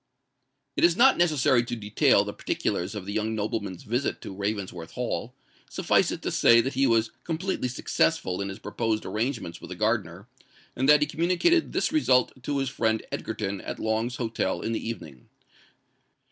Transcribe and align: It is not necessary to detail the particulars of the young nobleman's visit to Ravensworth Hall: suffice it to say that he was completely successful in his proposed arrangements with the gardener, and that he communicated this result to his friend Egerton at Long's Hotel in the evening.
It 0.75 0.83
is 0.83 0.97
not 0.97 1.15
necessary 1.15 1.63
to 1.63 1.75
detail 1.75 2.25
the 2.25 2.33
particulars 2.33 2.95
of 2.95 3.05
the 3.05 3.13
young 3.13 3.35
nobleman's 3.35 3.83
visit 3.83 4.19
to 4.21 4.33
Ravensworth 4.33 4.93
Hall: 4.93 5.35
suffice 5.69 6.09
it 6.09 6.23
to 6.23 6.31
say 6.31 6.59
that 6.59 6.73
he 6.73 6.87
was 6.87 7.11
completely 7.23 7.67
successful 7.67 8.41
in 8.41 8.49
his 8.49 8.57
proposed 8.57 9.05
arrangements 9.05 9.61
with 9.61 9.69
the 9.69 9.75
gardener, 9.75 10.27
and 10.75 10.89
that 10.89 11.01
he 11.01 11.05
communicated 11.07 11.71
this 11.71 11.91
result 11.91 12.31
to 12.41 12.57
his 12.57 12.67
friend 12.69 13.05
Egerton 13.11 13.61
at 13.61 13.77
Long's 13.77 14.15
Hotel 14.15 14.61
in 14.61 14.71
the 14.71 14.83
evening. 14.89 15.29